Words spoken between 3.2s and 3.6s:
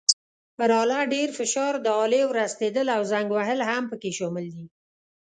وهل